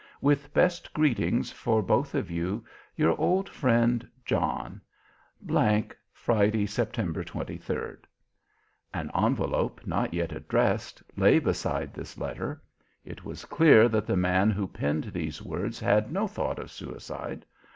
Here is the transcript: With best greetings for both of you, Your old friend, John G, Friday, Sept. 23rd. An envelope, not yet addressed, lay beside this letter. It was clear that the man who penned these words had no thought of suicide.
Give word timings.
With 0.19 0.51
best 0.51 0.91
greetings 0.95 1.51
for 1.51 1.83
both 1.83 2.15
of 2.15 2.31
you, 2.31 2.65
Your 2.95 3.15
old 3.21 3.47
friend, 3.47 4.09
John 4.25 4.81
G, 5.45 5.89
Friday, 6.11 6.65
Sept. 6.65 7.23
23rd. 7.23 7.97
An 8.95 9.11
envelope, 9.15 9.81
not 9.85 10.11
yet 10.11 10.31
addressed, 10.31 11.03
lay 11.15 11.37
beside 11.37 11.93
this 11.93 12.17
letter. 12.17 12.63
It 13.05 13.23
was 13.23 13.45
clear 13.45 13.87
that 13.89 14.07
the 14.07 14.17
man 14.17 14.49
who 14.49 14.65
penned 14.67 15.11
these 15.13 15.39
words 15.43 15.79
had 15.79 16.11
no 16.11 16.25
thought 16.27 16.57
of 16.57 16.71
suicide. 16.71 17.45